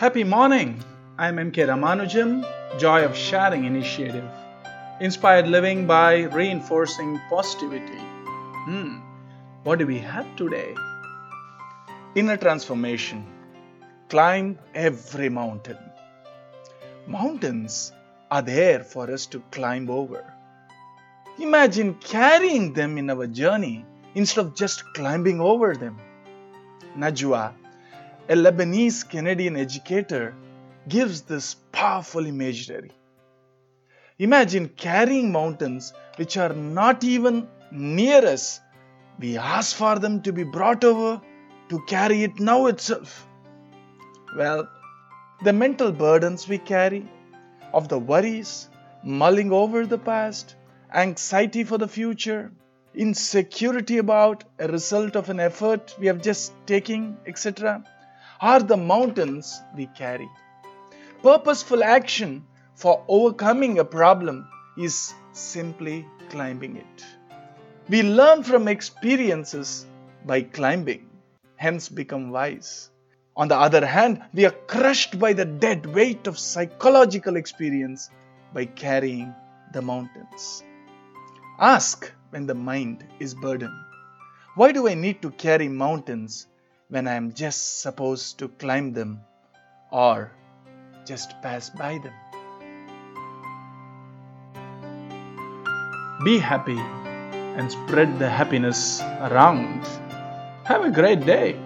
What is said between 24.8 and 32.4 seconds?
climbing over them. Najwa, a Lebanese Canadian educator, gives this powerful